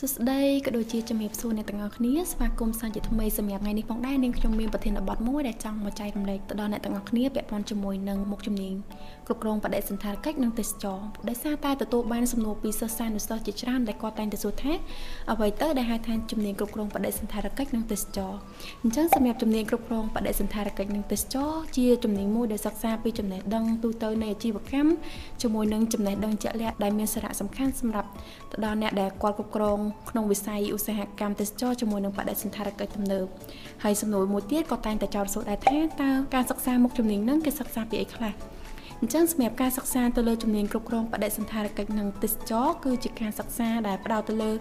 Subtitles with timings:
[0.00, 8.74] សួស្តីក៏ដូចជាជំរាបសួរអ្នកទាំងអស់គ្នាស្វាគមន៍សាជាថ្មីសម្រាប់ថ្ងៃនេះផងដែរនាងខ្ញុំមានប្រធានបទមួយដែលចង់មកចែករំលែកទៅដល់អ្នកទាំងអស់គ្នាពាក់ព័ន្ធជាមួយនឹងមុខជំនាញ
[9.26, 10.98] គ្រប់គ្រងបដិសណ្ឋារកិច្ចនិងទេសចរ
[11.28, 14.72] ដោយសារតែទទួលបានសំណួរពីសិស្សានុសិស្សជាច្រើនដែលគាត់តែងតែសួរថា
[15.32, 18.32] អ្វីទៅដែលហៅថាជំនាញគ្រប់គ្រងបដិសណ្ឋារកិច្ចនិងទេសចរ
[18.82, 24.88] អញ្ចឹងសម្រាប់ជំនាញគ្រប់គ្រងបដិសណ្ឋារកិច្ចនិងទេសចរជាជំនាញមួយដែលសិក្សាពីចំណេះដឹងទូទៅនៃអាជីវកម្ម
[25.42, 28.08] ជាមួយនឹងចំណេះដឹងជាក់លាក់ដែលមានសារៈសំខាន់សម្រាប់
[28.52, 29.80] ទៅដល់អ្នកដែលគាត់គ្រប់គ្រង
[30.10, 33.26] ក្នុងវិស័យឧស្សាហកម្មទេសចរជាមួយនឹងបដិសណ្ឋារកិច្ចទំនើប
[33.82, 38.32] ហើយសំណួរមួយទៀតក៏តែងតែចោទសួរដែរថាតើការសិក្សាមុខជំនាញហ្នឹងគេសិក្សាពីអីខ្លះ
[39.02, 44.52] អញ្ចឹងសម្រាប់ការសិក្សាទៅលើជំនាញគ្រប់គ្រងបដិសណ្ឋារកិច្ចនិងទេសចរគឺជាការសិក្សាដែលផ្ដោតទៅលើ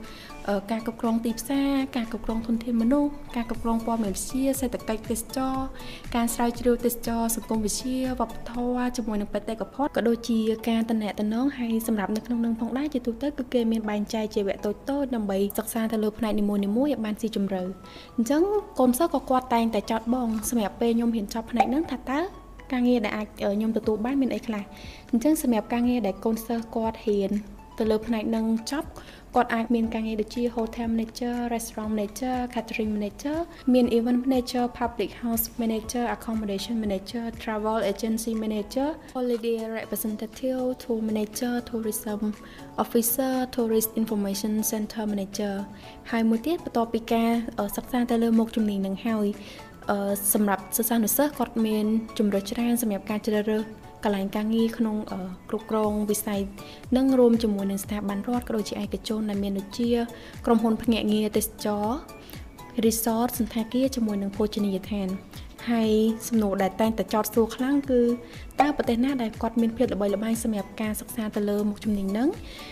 [0.72, 5.56] ការគ្រប់គ្រងទីផ្សារការគ្រប់គ្រងធនធានមនុស្សការគ្រប់គ្រងព័ត៌មានវិទ្យាសេដ្ឋកិច្ចទេសចរ
[6.16, 10.40] ការស្រាវជ្រាវទេសចរសង្គមវិទ្យាវប្បធម៌ជាមួយនឹងបេតិកភណ្ឌក៏ដូចជា
[10.70, 17.62] ការតំណែងតំណងហើយសម្រាប់នៅក្នុងនឹងផងដែរជាទូទៅគឺគេមានបែងចែកជាវគ្គតូចៗដើម្បីសិក្សាទៅលើផ្នែកនីមួយៗឲ្យបានស៊ីជម្រៅ
[18.16, 18.42] អញ្ចឹង
[18.80, 24.64] កូនសិស្សក៏គាត់តែងតែចោតបងសម្រាប់ពេលខ្ញុំរៀនចប់ផ្នែកហ្នឹងថាតើ ការងារដែលអាចខ្ញុំទទួលបានមានអីខ្លះ
[25.12, 27.32] អញ្ចឹងសម្រាប់ការងារដែលកូនសិស្សគាត់រៀន
[27.78, 28.90] ទៅលើផ្នែកនឹងចប់
[29.36, 33.38] គាត់អាចមានការងារដូចជា hotel manager restaurant manager catering manager
[33.74, 41.54] មាន event manager public house manager accommodation manager travel agency manager holiday representative tour manager
[41.70, 42.22] tourism
[42.84, 45.56] officer tourist information center manager
[46.12, 47.32] ហើយមួយទៀតបន្ទាប់ពីការ
[47.78, 49.28] សិក្សាទៅលើមុខជំនាញនឹងហើយ
[50.34, 51.86] សម្រាប់សិស្សានុសិស្សគាត់មាន
[52.18, 53.64] ជំរើសច្រើនសម្រាប់ការជ្រើសរើស
[54.04, 54.96] កន្លែងការងារក្នុង
[55.50, 56.40] គ្រប់គ្រងវិស័យ
[56.98, 59.90] និងរួមជាមួយនឹងស្ថាប័នរដ្ឋក៏ដូចជាឯកជនដែលមានដូចជា
[60.46, 61.88] ក្រុមហ៊ុនភ្នាក់ងារទេសចរ
[62.86, 65.08] resort សន្តាគារជាមួយនឹងភោជនីយដ្ឋាន
[65.72, 65.92] ហើយ
[66.28, 68.02] សំណួរដែលតែងតែចោទសួរខ្លាំងគឺ
[68.62, 72.30] តើប្រទេសណាដែលគាត់មានភាពល្បីល្បាញសម្រាប់ការសិក្សាទៅលើមុខជំនាញហ្នឹង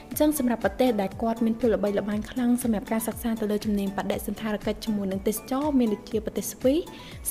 [0.10, 6.80] អញ្ចឹងសម្រាប់ប្រទេសដែលគាត់មានភាពល្បីល្បាញខ្លាំងសម្រាប់ការសិក្សាទៅលើជំនាញបដិសណ្ឋារកិច្ចជាមួយនឹងទេសចរមានដូចជាប្រទេសស្វីស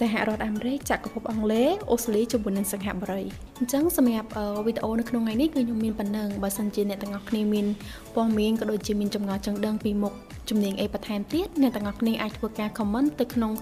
[0.01, 3.23] សហរដ្ឋអាមេរិកចក្រភពអង់គ្លេសអូស្ត្រាលីជាមួយនឹងសិង្ហបុរី
[3.59, 4.29] អញ្ចឹងសម្រាប់
[4.67, 7.67] វីដេអូនៅក្នុងថ្ងៃនេះគឺខ្ញុំមានប៉ុណ្ណឹងបើសិនជាអ្នកទាំងអស់គ្នាមាន
[8.15, 10.15] ព័ត៌មានក៏ដូចជាមានចម្ងល់ចង់ដឹងពីមុខ
[10.51, 13.53] ជំនាញអីបន្ថែមទៀតអ្នកទាំងអស់គ្នាអាចធ្វើការ comment ទៅក្នុង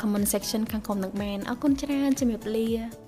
[0.00, 3.07] comment section ខាងក្រោមនឹងបានអរគុណច្រើនជំរាបលា